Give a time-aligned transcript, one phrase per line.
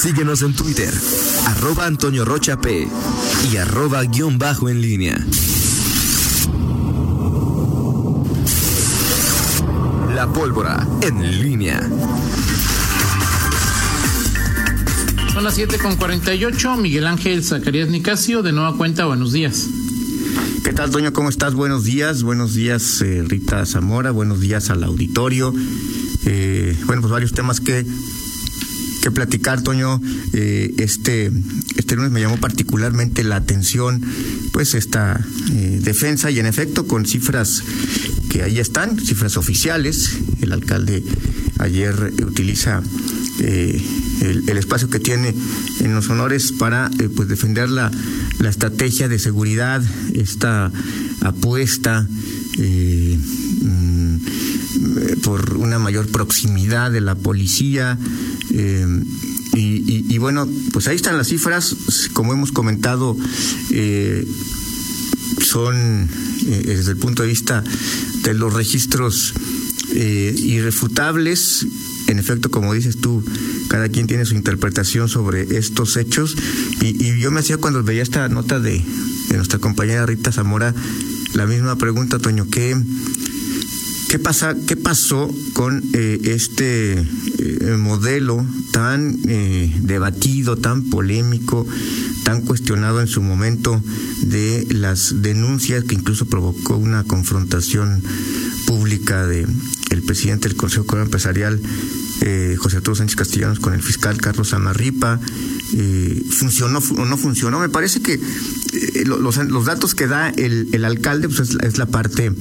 [0.00, 0.90] Síguenos en Twitter,
[1.46, 2.88] arroba Antonio Rocha P
[3.52, 5.22] y arroba guion bajo en línea.
[10.14, 11.86] La pólvora en línea.
[15.34, 16.76] Son las 7 con 48.
[16.78, 19.68] Miguel Ángel Zacarías Nicasio, de nueva cuenta, buenos días.
[20.64, 21.12] ¿Qué tal, Toño?
[21.12, 21.52] ¿Cómo estás?
[21.52, 22.22] Buenos días.
[22.22, 24.12] Buenos días, eh, Rita Zamora.
[24.12, 25.52] Buenos días al auditorio.
[26.24, 27.84] Eh, bueno, pues varios temas que,
[29.00, 30.00] que platicar, Toño.
[30.32, 31.30] Eh, este,
[31.76, 34.02] este lunes me llamó particularmente la atención,
[34.52, 37.62] pues, esta defensa y, en efecto, con cifras
[38.30, 40.18] que ahí están, cifras oficiales.
[40.40, 41.02] El alcalde
[41.58, 42.82] ayer utiliza
[43.40, 45.34] el, el, espacio que tiene
[45.80, 47.90] en los honores para pues defender la,
[48.40, 49.82] la estrategia de seguridad,
[50.14, 50.72] esta
[51.20, 52.06] apuesta
[52.58, 53.18] eh,
[53.62, 54.16] mm,
[55.22, 57.98] por una mayor proximidad de la policía.
[58.50, 58.86] Eh,
[59.54, 61.76] y, bueno, pues ahí están las cifras,
[62.12, 63.16] como hemos comentado,
[63.70, 64.26] eh,
[65.42, 66.08] son
[66.42, 67.62] desde el punto de vista
[68.22, 69.34] de los registros
[69.92, 71.66] irrefutables
[72.10, 73.24] en efecto, como dices tú,
[73.68, 76.36] cada quien tiene su interpretación sobre estos hechos.
[76.80, 78.84] Y, yo me hacía cuando veía esta nota de,
[79.30, 80.74] nuestra compañera Rita Zamora,
[81.34, 82.76] la misma pregunta, Toño, ¿qué,
[84.10, 91.64] qué, pasa, qué pasó con eh, este eh, modelo tan eh, debatido, tan polémico,
[92.24, 93.80] tan cuestionado en su momento
[94.22, 98.02] de las denuncias que incluso provocó una confrontación
[98.66, 99.46] pública de
[100.06, 101.60] presidente del Consejo Económico Empresarial
[102.58, 105.20] José Arturo Sánchez Castellanos con el fiscal Carlos Amarripa.
[105.74, 107.60] Eh, ¿Funcionó o no funcionó?
[107.60, 108.18] Me parece que
[109.04, 112.32] los, datos que da el, alcalde pues es, la parte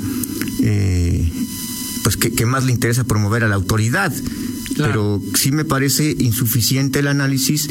[2.09, 4.11] pues que, más le interesa promover a la autoridad.
[4.75, 7.67] Pero sí me parece insuficiente el análisis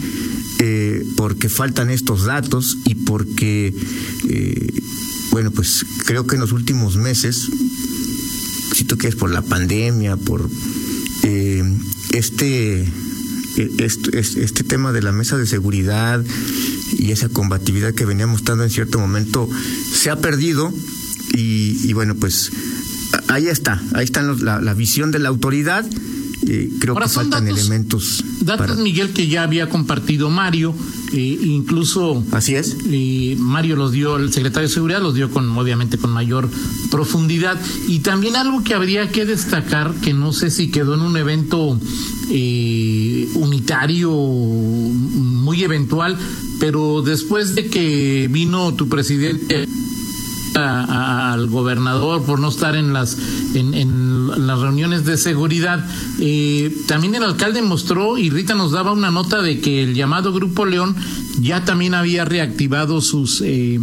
[1.16, 3.74] porque faltan estos datos y porque,
[5.32, 7.48] bueno, pues creo que en los últimos meses,
[8.74, 10.48] si tú quieres, por la pandemia, por
[12.12, 12.86] este,
[13.56, 16.24] este, este tema de la mesa de seguridad
[16.92, 19.48] y esa combatividad que venía mostrando en cierto momento
[19.92, 20.72] se ha perdido
[21.40, 22.50] y, bueno, pues
[23.28, 25.84] ahí está, ahí está la, la visión de la autoridad.
[26.46, 28.24] Eh, creo que faltan elementos.
[28.40, 30.74] Datos, Miguel, que ya había compartido Mario,
[31.12, 32.24] eh, incluso.
[32.32, 32.76] Así es.
[32.86, 36.48] Eh, Mario los dio, el secretario de Seguridad los dio con, obviamente, con mayor
[36.90, 37.60] profundidad.
[37.88, 41.78] Y también algo que habría que destacar, que no sé si quedó en un evento
[42.30, 46.16] eh, unitario muy eventual,
[46.60, 49.66] pero después de que vino tu presidente
[50.54, 53.16] al gobernador por no estar en las
[53.54, 55.84] en, las reuniones de seguridad.
[56.20, 60.32] Eh, también el alcalde mostró y Rita nos daba una nota de que el llamado
[60.32, 60.94] Grupo León
[61.40, 63.78] ya también había reactivado sus eh,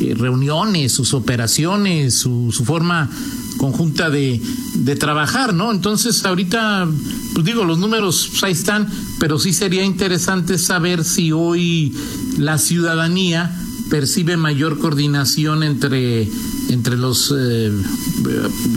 [0.00, 3.10] eh, reuniones, sus operaciones, su, su forma
[3.58, 4.40] conjunta de,
[4.74, 5.70] de, trabajar, ¿no?
[5.70, 6.88] Entonces, ahorita,
[7.34, 8.88] pues digo, los números pues, ahí están,
[9.18, 11.94] pero sí sería interesante saber si hoy
[12.38, 13.54] la ciudadanía
[13.90, 16.28] percibe mayor coordinación entre,
[16.70, 17.70] entre los eh,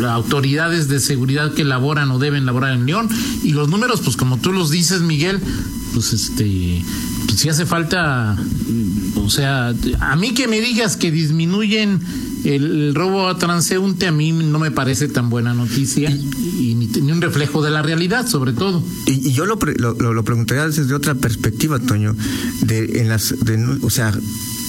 [0.09, 3.07] autoridades de seguridad que laboran o deben laborar en León
[3.43, 5.39] y los números, pues como tú los dices, Miguel,
[5.93, 6.83] pues este,
[7.27, 8.35] pues si hace falta,
[9.15, 12.01] o sea, a mí que me digas que disminuyen
[12.43, 17.21] el, robo a transeúnte a mí no me parece tan buena noticia y, ni, un
[17.21, 18.83] reflejo de la realidad, sobre todo.
[19.05, 22.15] Y, yo lo, lo, lo, preguntaría desde otra perspectiva, Toño,
[22.61, 24.13] de, en las, de, o sea,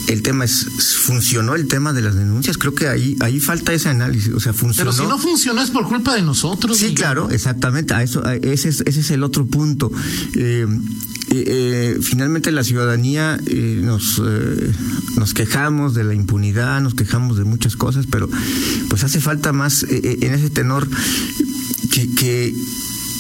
[0.09, 0.67] el tema es,
[1.05, 2.59] ¿funcionó el tema de las denuncias?
[2.59, 4.91] Creo que ahí, ahí falta ese análisis, o sea, funcionó.
[4.91, 6.79] Pero si no funcionó es por culpa de nosotros.
[6.79, 9.91] Sí, claro, exactamente, a eso, ese, es, ese es el otro punto.
[10.35, 10.67] Eh,
[11.31, 13.41] eh, eh, finalmente la ciudadanía
[13.83, 14.23] nos,
[15.17, 18.29] nos quejamos de la impunidad, nos quejamos de muchas cosas, pero
[18.89, 20.89] pues hace falta más en ese tenor
[21.91, 22.55] que, que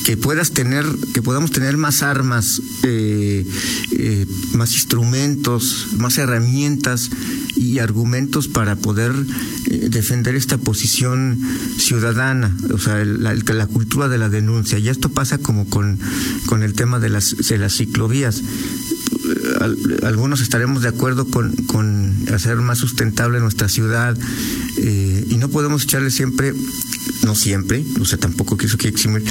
[0.04, 0.84] que puedas tener,
[1.14, 3.46] que podamos tener más armas, eh,
[3.92, 7.10] eh, más instrumentos, más herramientas
[7.56, 9.12] y argumentos para poder
[9.70, 11.38] eh, defender esta posición
[11.78, 14.78] ciudadana, o sea, la, cultura de la denuncia.
[14.78, 15.98] Y esto pasa como con,
[16.46, 18.42] con el tema de las, de las ciclovías
[20.02, 24.16] algunos estaremos de acuerdo con, con, hacer más sustentable nuestra ciudad
[24.84, 26.52] y no podemos echarle siempre
[27.24, 29.24] no siempre, o sea, tampoco quiso que eximir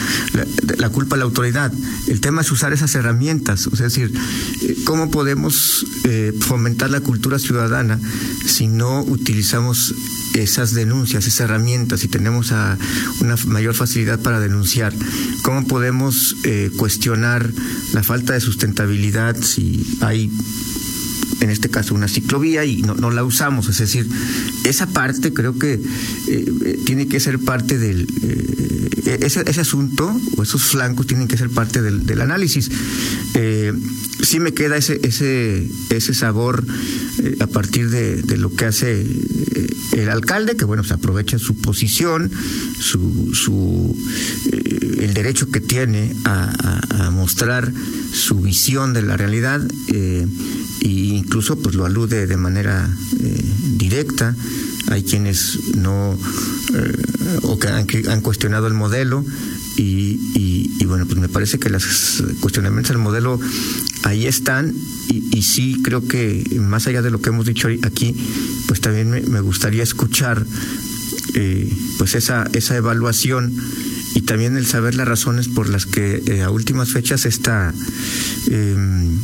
[0.78, 1.72] la, culpa a la autoridad.
[2.08, 4.14] El tema es usar esas herramientas, o sea, es decir,
[4.62, 8.00] eh, ¿cómo podemos eh, fomentar la cultura ciudadana
[8.46, 9.94] si no utilizamos
[10.34, 12.78] esas denuncias, esas herramientas, si tenemos a
[13.22, 14.94] una mayor facilidad para denunciar,
[15.44, 17.50] cómo podemos eh, cuestionar
[17.94, 20.32] la falta de sustentabilidad si hay
[21.41, 23.69] en este caso una ciclovía y no, la usamos.
[23.69, 24.07] Es decir,
[24.63, 25.80] esa parte creo que
[26.27, 28.07] eh, tiene que ser parte del...
[28.24, 32.69] Eh, ese, ese, asunto o esos flancos tienen que ser parte del, análisis.
[33.33, 33.74] Eh,
[34.21, 36.63] sí me queda ese, ese, ese sabor
[37.24, 41.56] eh, a partir de, lo que hace eh, el alcalde, que bueno, se aprovecha su
[41.56, 42.31] posición,
[42.80, 43.95] su, su
[44.51, 47.72] eh, el derecho que tiene a, mostrar
[48.12, 50.28] su visión de la realidad e
[50.82, 52.90] incluso pues lo alude de manera
[53.78, 54.36] directa.
[54.88, 56.18] Hay quienes no
[57.44, 59.24] o que han, que han cuestionado el modelo
[59.78, 60.20] y,
[60.80, 63.40] y, bueno, pues me parece que los cuestionamientos del modelo
[64.04, 64.74] ahí están
[65.10, 68.16] y, sí creo que más allá de lo que hemos dicho aquí,
[68.68, 70.46] pues también me, gustaría escuchar
[71.36, 73.54] eh, pues esa, esa evaluación
[74.13, 77.74] y también el saber las razones por las que eh, a últimas fechas esta
[78.50, 79.18] em,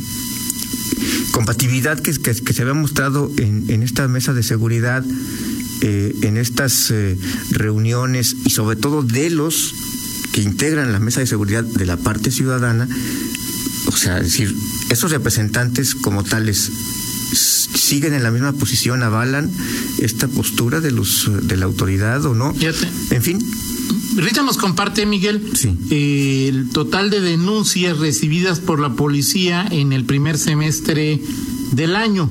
[1.32, 5.04] compatibilidad que, que, se había mostrado en, en esta mesa de seguridad,
[5.82, 6.92] eh, en estas
[7.50, 9.74] reuniones y sobre todo de los
[10.32, 12.88] que integran la mesa de seguridad de la parte ciudadana,
[13.86, 14.54] o sea, es decir,
[14.90, 16.70] esos representantes como tales
[17.32, 19.50] siguen en la misma posición, avalan
[19.98, 22.54] esta postura de los de la autoridad o no.
[23.10, 23.38] En fin.
[24.16, 25.76] Rita nos comparte, Miguel, sí.
[25.90, 31.20] el total de denuncias recibidas por la policía en el primer semestre
[31.72, 32.28] del año.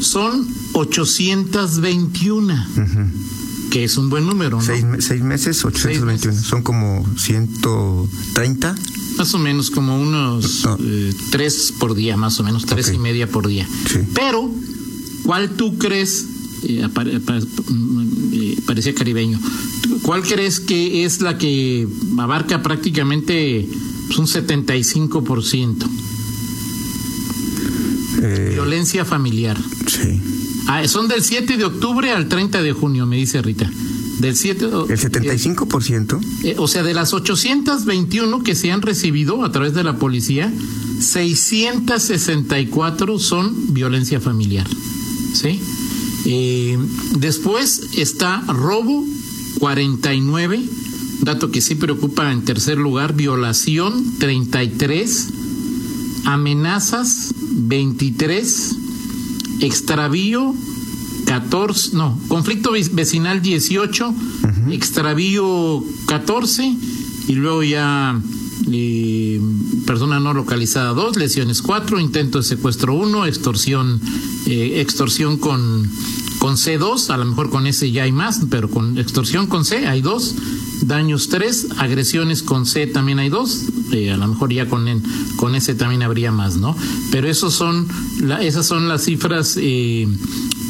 [0.00, 2.66] Son 821.
[3.70, 4.62] que es un buen número, ¿no?
[4.62, 6.18] Seis, seis meses, 821.
[6.18, 6.46] Seis meses.
[6.46, 8.74] Son como 130.
[9.16, 13.28] Más o menos como unos eh, tres por día, más o menos, tres y media
[13.28, 13.68] por día.
[14.14, 14.50] Pero,
[15.22, 16.26] ¿cuál tú crees?
[16.62, 19.40] Eh, eh, parecía caribeño.
[20.02, 23.68] ¿Cuál crees que es la que abarca prácticamente
[24.06, 25.88] pues, un 75%?
[28.22, 29.58] Eh, Violencia familiar.
[29.86, 30.20] Sí.
[30.66, 33.68] Ah, son del 7 de octubre al 30 de junio, me dice Rita.
[34.18, 36.20] Del 7, ¿El 75%?
[36.44, 40.52] Eh, o sea, de las 821 que se han recibido a través de la policía,
[41.00, 44.66] 664 son violencia familiar.
[45.32, 45.58] ¿Sí?
[46.24, 46.78] Eh,
[47.18, 49.04] después está robo,
[49.58, 50.62] 49,
[51.22, 55.28] dato que sí preocupa en tercer lugar, violación, 33,
[56.24, 58.76] amenazas, 23,
[59.60, 60.54] extravío,
[61.26, 64.14] 14, no, conflicto vecinal 18,
[64.70, 66.76] extravío 14
[67.28, 68.20] y luego ya
[68.72, 69.40] eh,
[69.86, 74.00] persona no localizada 2, lesiones 4, intento de secuestro 1, extorsión,
[74.50, 75.88] eh, extorsión con,
[76.38, 79.86] con C2, a lo mejor con S ya hay más, pero con extorsión con C
[79.86, 80.34] hay 2,
[80.82, 84.86] daños 3, agresiones con C también hay 2, eh, a lo mejor ya con,
[85.36, 86.76] con S también habría más, ¿no?
[87.10, 87.86] Pero esos son
[88.20, 90.08] la, esas son las cifras eh,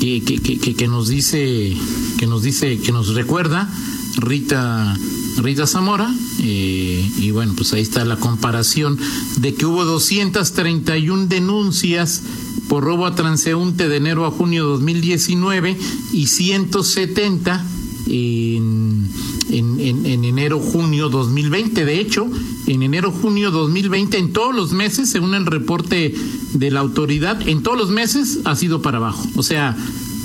[0.01, 1.77] que, que, que, nos dice,
[2.19, 3.69] que nos dice, que nos recuerda
[4.17, 4.97] Rita
[5.39, 6.13] Rita Zamora,
[6.43, 8.99] y bueno, pues ahí está la comparación
[9.37, 12.23] de que hubo 231 denuncias
[12.69, 15.77] por robo a transeúnte de enero a junio de 2019
[16.13, 17.65] y 170
[18.07, 19.09] en,
[19.51, 21.85] en, en, en enero-junio 2020.
[21.85, 22.29] De hecho,
[22.67, 26.15] en enero-junio 2020, en todos los meses, según el reporte
[26.55, 29.27] de la autoridad, en todos los meses ha sido para abajo.
[29.35, 29.77] O sea,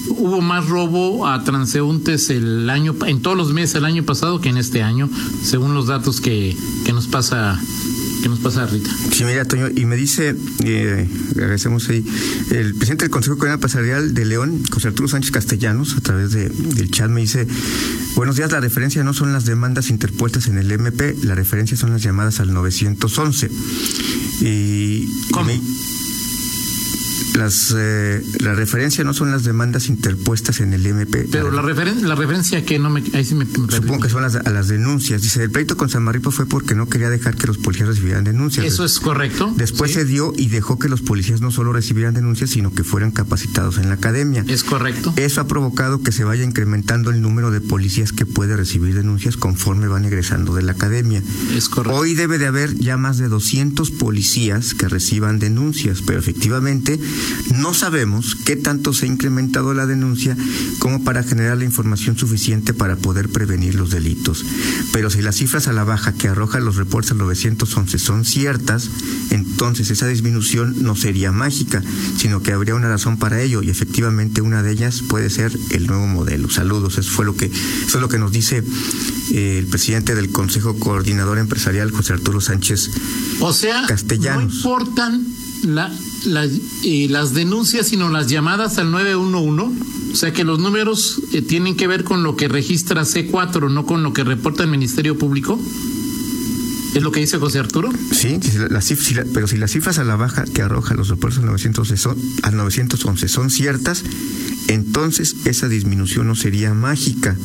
[0.10, 4.50] hubo más robo a transeúntes el año en todos los meses el año pasado que
[4.50, 5.10] en este año,
[5.44, 7.60] según los datos que, que nos pasa
[8.26, 8.90] que nos pasa Rita.
[9.12, 12.04] Sí, mira, Toño, y me dice, eh, agradecemos ahí,
[12.50, 16.50] el presidente del Consejo Comunal Empresarial de León, José Arturo Sánchez Castellanos, a través de,
[16.50, 17.48] del chat me dice,
[18.16, 21.92] buenos días, la referencia no son las demandas interpuestas en el MP, la referencia son
[21.92, 23.52] las llamadas al 911.
[24.42, 25.52] Y, ¿Cómo?
[25.52, 25.62] Y me,
[27.36, 31.28] las eh, la referencia no son las demandas interpuestas en el MP.
[31.32, 34.22] Pero la, referen la referencia que no me, ahí sí me, me supongo que son
[34.22, 35.22] las, a las denuncias.
[35.22, 38.66] Dice, el pleito con Samarripo fue porque no quería dejar que los policías recibieran denuncias.
[38.66, 39.54] Eso es correcto.
[39.56, 40.00] Después sí.
[40.00, 43.78] se dio y dejó que los policías no solo recibieran denuncias, sino que fueran capacitados
[43.78, 44.46] en la academia.
[44.48, 45.14] Es correcto.
[45.18, 49.38] Eso ha provocado que se vaya incrementando el número de policías que puede recibir denuncias
[49.38, 51.22] conforme van egresando de la academia.
[51.56, 52.00] Es correcto.
[52.00, 57.00] Hoy debe de haber ya más de 200 policías que reciban denuncias, pero efectivamente
[57.56, 60.36] No sabemos qué tanto se ha incrementado la denuncia
[60.80, 64.46] como para generar la información suficiente para poder prevenir los delitos.
[64.92, 68.90] Pero si las cifras a la baja que arrojan los reportes al 911 son ciertas,
[69.32, 71.82] entonces esa disminución no sería mágica,
[72.18, 75.88] sino que habría una razón para ello y efectivamente una de ellas puede ser el
[75.88, 76.50] nuevo modelo.
[76.50, 78.64] Saludos, eso fue lo que eso es lo que nos dice
[79.32, 82.90] eh, el presidente del Consejo Coordinador Empresarial, José Arturo Sánchez.
[83.40, 85.26] O sea, no importan
[85.66, 85.92] la,
[86.84, 89.86] eh, las denuncias, sino las llamadas al 911.
[90.12, 93.86] O sea que los números eh, tienen que ver con lo que registra C4, no
[93.86, 95.60] con lo que reporta el Ministerio Público.
[96.94, 97.92] ¿Es lo que dice José Arturo?
[98.14, 98.40] Sí,
[99.34, 102.56] pero si las cifras a la baja que arrojan los reportes al 911 son, al
[102.56, 104.04] 911 son ciertas,
[104.70, 107.36] entonces esa disminución no sería mágica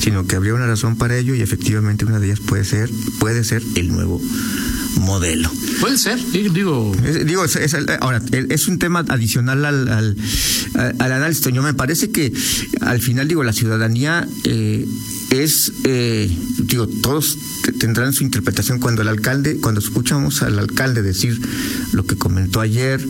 [0.00, 3.44] sino que habría una razón para ello y efectivamente una de ellas puede ser, puede
[3.44, 4.20] ser el nuevo
[4.98, 5.50] modelo.
[5.80, 6.94] Puede ser, digo.
[7.24, 7.44] digo,
[8.00, 10.16] ahora, es un tema adicional al, al,
[10.74, 11.46] al, análisis.
[11.52, 12.32] Yo me parece que
[12.80, 14.86] al final, digo, la ciudadanía eh,
[15.30, 17.36] es, eh, digo, todos
[17.78, 21.38] tendrán su interpretación cuando el alcalde, cuando escuchamos al alcalde decir
[21.92, 23.04] lo que comentó ayer,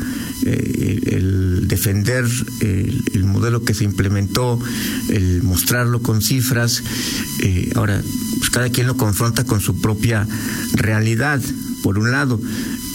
[0.44, 2.24] eh, el defender
[2.60, 4.58] el, modelo que se implementó,
[5.10, 6.82] el mostrarlo con cifras,
[7.40, 8.02] eh, ahora,
[8.38, 10.26] pues cada quien lo confronta con su propia
[10.72, 11.40] realidad,
[11.82, 12.40] por un lado,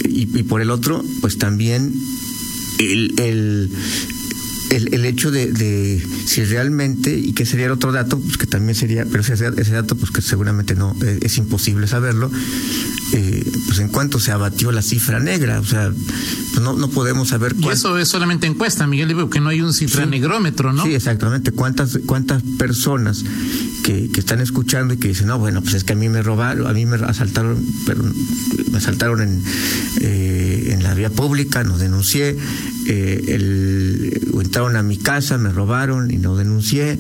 [0.06, 1.94] y, por el otro, pues también
[2.80, 3.70] el, el
[4.76, 9.06] el, hecho de, si realmente, y que sería el otro dato, pues que también sería,
[9.06, 12.32] pero ese, ese dato, pues que seguramente no, eh, es imposible saberlo,
[13.14, 17.30] eh, pues en cuanto se abatió la cifra negra, o sea, pues no, no podemos
[17.30, 20.84] saber Y eso es solamente encuesta, Miguel, digo que no hay un cifra negrómetro, ¿no?
[20.84, 21.52] Sí, exactamente.
[21.52, 23.24] ¿Cuántas, cuántas personas
[23.84, 26.22] que, que están escuchando y que dicen, no, bueno, pues es que a mí me
[26.22, 28.04] robaron, a mí me asaltaron, pero
[28.72, 29.44] me asaltaron en,
[30.02, 32.38] eh, en la vía pública, no denuncié,
[32.88, 37.00] eh, el, entraron a mi casa, me robaron y no denuncié,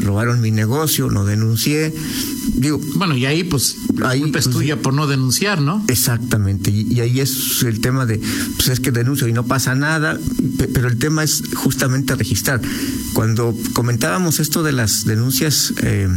[0.00, 1.94] robaron mi negocio, no denuncié.
[2.54, 5.84] Digo, bueno, y ahí pues ahí, culpa es pues, tuya por no denunciar, ¿no?
[5.86, 8.20] Exactamente, y, ahí es el tema de,
[8.56, 10.18] pues es que denuncio y no pasa nada,
[10.74, 12.60] pero el tema es justamente registrar.
[13.12, 16.08] Cuando comentábamos esto de las denuncias eh,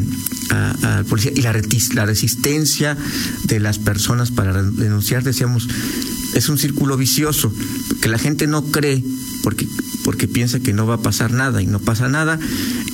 [0.49, 1.53] a, policía y la,
[1.93, 2.97] la resistencia
[3.43, 5.67] de las personas para denunciar, decíamos,
[6.33, 7.51] es un círculo vicioso,
[8.01, 9.03] que la gente no cree
[9.43, 9.67] porque
[10.03, 12.39] porque piensa que no va a pasar nada y no pasa nada.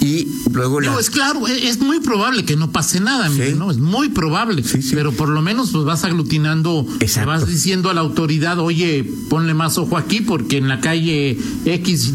[0.02, 3.78] Y luego no es claro e, es muy probable que no pase nada no es
[3.78, 6.88] muy probable pero por lo menos pues vas aglutinando
[7.26, 12.14] vas diciendo a la autoridad oye ponle más ojo aquí porque en la calle X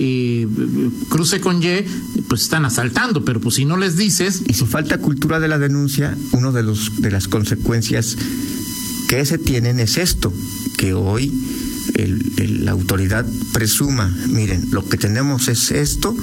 [0.00, 0.46] y
[1.08, 1.84] cruce con Y,
[2.28, 4.42] pues están asaltando, pero pues si no les dices.
[4.46, 8.16] Y si falta cultura de la denuncia, uno de los de las consecuencias
[9.08, 10.32] que se tienen es esto,
[10.76, 11.32] que hoy
[12.36, 16.14] la autoridad presuma, miren, lo que tenemos es esto,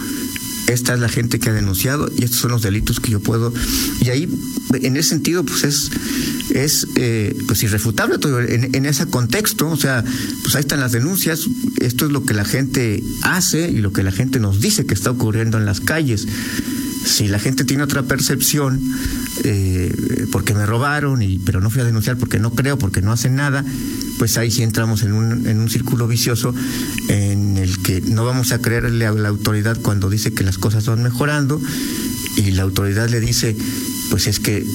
[0.68, 3.54] esta es la gente que ha denunciado y estos son los delitos que yo puedo
[4.02, 4.30] y ahí
[4.74, 5.92] en ese sentido pues es
[6.50, 10.04] es eh, pues irrefutable todo en, en, ese contexto o sea
[10.42, 11.42] pues ahí están las denuncias
[11.82, 14.96] esto es lo que la gente hace y lo que la gente nos dice que
[14.96, 16.28] está ocurriendo en las calles
[17.06, 18.82] si la gente tiene otra percepción,
[19.44, 23.12] eh, porque me robaron, y, pero no fui a denunciar porque no creo, porque no
[23.12, 23.64] hacen nada,
[24.18, 26.54] pues ahí sí entramos en un, en un círculo vicioso
[27.08, 30.86] en el que no vamos a creerle a la autoridad cuando dice que las cosas
[30.88, 31.62] van mejorando
[32.38, 33.56] y la autoridad le dice,
[34.10, 34.66] pues es que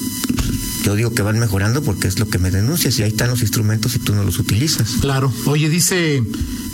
[0.83, 3.41] yo digo que van mejorando porque es lo que me denuncias y ahí están los
[3.41, 4.93] instrumentos y tú no los utilizas.
[5.01, 5.31] Claro.
[5.45, 6.23] Oye, dice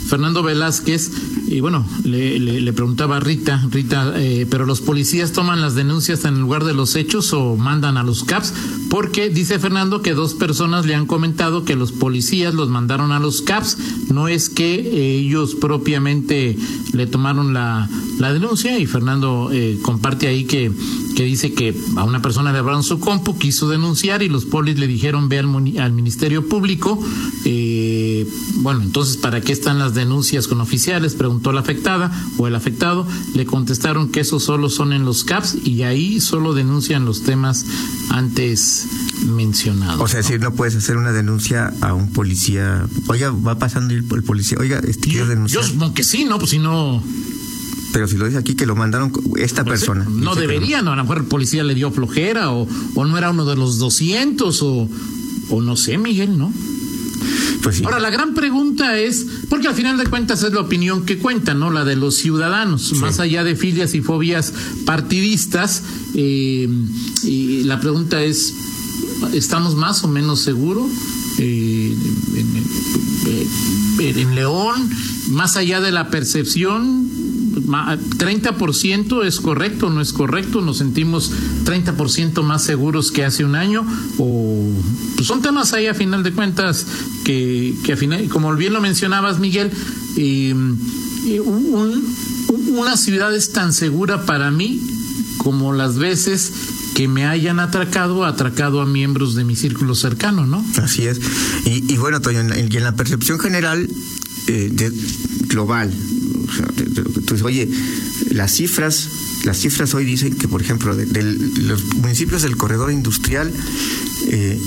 [0.08, 1.10] Fernando Velázquez,
[1.46, 6.40] y bueno, le, preguntaba a Rita, Rita, eh, pero los policías toman las denuncias en
[6.40, 8.54] lugar de los hechos o mandan a los CAPS,
[8.90, 13.20] porque dice Fernando que dos personas le han comentado que los policías los mandaron a
[13.20, 13.78] los CAPS,
[14.10, 16.56] no es que eh, ellos propiamente
[16.92, 17.88] le tomaron la,
[18.18, 20.72] la denuncia y Fernando eh, comparte ahí que,
[21.16, 24.78] que dice que a una persona le abrieron su compu, quiso denunciar y los polis
[24.78, 26.98] le dijeron ve al, al Ministerio Público,
[28.56, 31.14] bueno, entonces, ¿para qué están las denuncias con oficiales?
[31.14, 33.06] Preguntó la afectada o el afectado.
[33.34, 37.64] Le contestaron que esos solo son en los CAPS y ahí solo denuncian los temas
[38.10, 38.86] antes
[39.26, 40.00] mencionados.
[40.00, 42.86] O sea, si no puedes hacer una denuncia a un policía.
[43.06, 44.58] Oiga, va pasando el, policía.
[44.60, 45.62] Oiga, este, quiero denunciar.
[45.62, 46.38] Yo supongo que sí, ¿no?
[46.38, 47.02] Pues si no
[47.90, 50.06] pero si lo dice aquí que lo mandaron esta pues persona.
[50.10, 50.92] no debería, no.
[50.92, 53.78] a lo mejor el policía le dio flojera o, o no era uno de los
[53.78, 54.88] 200 o,
[55.48, 56.52] o no sé, Miguel, ¿no?
[57.62, 61.18] Pues Ahora, la gran pregunta es, porque al final de cuentas es la opinión que
[61.18, 61.70] cuenta, ¿no?
[61.70, 64.52] La de los ciudadanos, más allá de filias y fobias
[64.84, 65.82] partidistas,
[66.14, 66.68] eh,
[67.24, 68.54] y la pregunta es,
[69.32, 70.90] ¿estamos más o menos seguros?
[71.38, 71.94] Eh,
[74.00, 74.90] en, León,
[75.30, 77.08] más allá de la percepción,
[77.62, 81.32] 30% es correcto, no es correcto, nos sentimos
[81.64, 83.86] 30% más seguros que hace un año,
[84.18, 84.70] o
[85.16, 86.86] pues son temas ahí a final de cuentas
[87.24, 89.70] que, a final, como bien lo mencionabas, Miguel,
[92.68, 94.80] una ciudad es tan segura para mí
[95.38, 96.52] como las veces
[96.94, 100.64] que me hayan atracado, atracado a miembros de mi círculo cercano, ¿no?
[100.82, 101.20] Así es.
[101.64, 103.88] Y, bueno, Toño, y en la percepción general
[104.48, 104.92] eh, de,
[105.46, 105.92] global,
[106.78, 107.68] entonces, oye,
[108.30, 109.08] las cifras,
[109.44, 113.52] las cifras hoy dicen que, por ejemplo, de, los municipios del corredor industrial,
[114.28, 114.60] eh,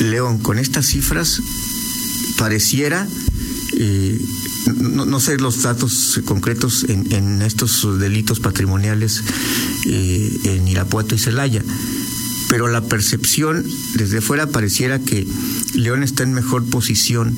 [0.00, 1.42] León, con estas cifras,
[2.38, 3.06] pareciera
[3.76, 4.18] eh,
[4.76, 9.22] no, sé los datos concretos en, estos delitos patrimoniales
[9.86, 11.62] eh, en Irapuato y Celaya,
[12.48, 15.26] pero la percepción desde fuera pareciera que
[15.74, 17.34] León está en mejor posición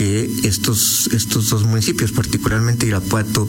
[0.00, 3.46] que estos, estos dos municipios, particularmente Irapuato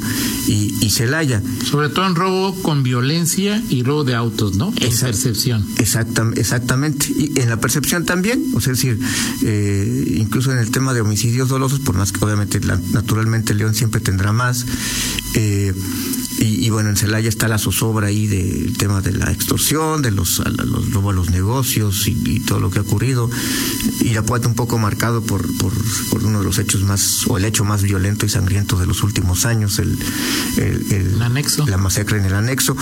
[0.47, 1.41] y, Celaya.
[1.63, 4.73] Sobre todo en robo con violencia y robo de autos, ¿no?
[4.81, 5.65] En percepción.
[5.77, 7.07] exactamente.
[7.07, 8.99] Y en la percepción también, o sea, es decir,
[9.43, 14.01] eh, incluso en el tema de homicidios dolosos, por más que obviamente naturalmente León siempre
[14.01, 14.65] tendrá más.
[15.35, 16.20] Eh, y,
[16.71, 20.91] bueno, en Celaya está la zozobra ahí del tema de la extorsión, de los, los
[20.91, 23.29] robos a los negocios y, todo lo que ha ocurrido.
[24.01, 25.73] Irapuato un poco marcado por, por,
[26.23, 29.45] uno de los hechos más, o el hecho más violento y sangriento de los últimos
[29.45, 29.97] años, el,
[30.57, 31.67] el, anexo.
[31.67, 32.75] la masacre en el anexo.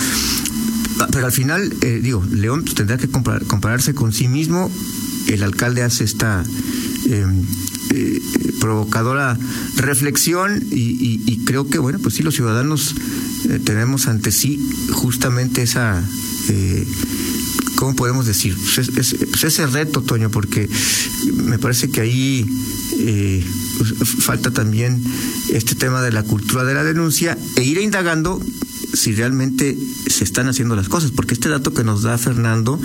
[1.12, 4.70] Pero al final, eh, digo, León tendrá que compararse con sí mismo.
[5.26, 6.44] El alcalde hace esta
[7.06, 7.46] em,
[7.90, 8.20] eh,
[8.60, 9.38] provocadora
[9.76, 12.94] reflexión y, creo que, bueno, pues sí, los ciudadanos
[13.48, 14.60] eh, tenemos ante sí
[14.92, 16.02] justamente esa...
[16.48, 16.86] Eh,
[17.76, 18.54] ¿Cómo podemos decir?
[18.74, 20.68] Pues pues ese reto, Toño, porque
[21.32, 22.44] me parece que ahí
[23.78, 25.02] pues falta también
[25.48, 28.38] este tema de la cultura de la denuncia e ir indagando
[28.92, 29.78] si realmente
[30.08, 32.78] se están haciendo las cosas, porque este dato que nos da Fernando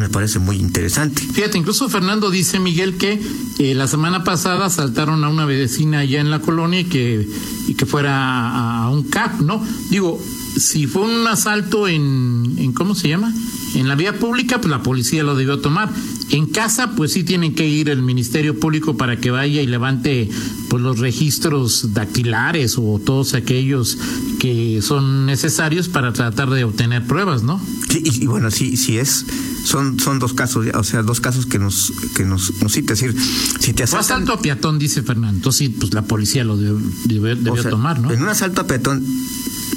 [0.00, 1.22] me parece muy interesante.
[1.22, 3.20] Fíjate, incluso Fernando dice, Miguel, que
[3.58, 7.28] eh, la semana pasada asaltaron a una vecina allá en la colonia y que,
[7.66, 9.64] y que fuera a, un CAP, ¿no?
[9.90, 10.22] Digo,
[10.56, 13.32] si fue un asalto en, en, ¿cómo se llama?
[13.74, 15.90] En la vía pública, pues la policía lo debió tomar.
[16.30, 20.28] En casa, pues sí tienen que ir el Ministerio Público para que vaya y levante
[20.68, 23.98] pues los registros dactilares o todos aquellos
[24.38, 27.60] que son necesarios para tratar de obtener pruebas, ¿no?
[27.88, 29.24] Sí, y, bueno, sí, sí es
[29.64, 33.14] son son dos casos, o sea, dos casos que nos que nos nos cita, decir,
[33.58, 34.00] si te asaltan...
[34.00, 38.12] asalto a peatón dice Fernando, entonces sí, pues la policía lo debió, tomar, ¿no?
[38.12, 39.04] En un asalto a peatón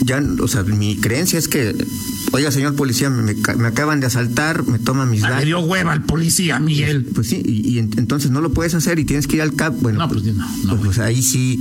[0.04, 1.76] ya, o sea, mi creencia es que,
[2.32, 3.36] oiga, señor policía, me,
[3.68, 5.40] acaban de asaltar, me toman mis ah, datos.
[5.42, 7.06] Me dio hueva al policía, Miguel.
[7.06, 9.76] Pues, sí, y, entonces no lo puedes hacer y tienes que ir al CAP.
[9.82, 11.60] Bueno, no, pues, no, no, pues, pues ahí sí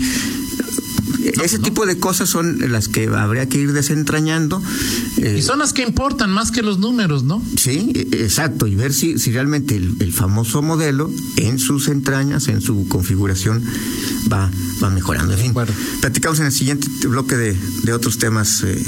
[1.42, 4.62] ese tipo de cosas son las que habría que ir desentrañando.
[5.18, 7.42] Eh, y son las que importan más que los números, ¿no?
[7.56, 12.60] Sí, e, exacto, y ver si, si realmente el, famoso modelo en sus entrañas, en
[12.60, 13.62] su configuración,
[14.32, 14.50] va,
[14.82, 15.34] va mejorando.
[15.34, 15.54] En fin,
[16.00, 18.84] platicamos en el siguiente bloque de, de otros temas, eh,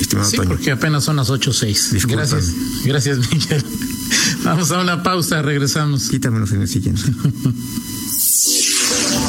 [0.00, 2.06] estimado sí, porque apenas son las 8.06.
[2.06, 2.52] Gracias,
[2.84, 3.64] gracias, Miguel.
[4.44, 6.08] Vamos a una pausa, regresamos.
[6.08, 7.02] Quítamelos en el siguiente.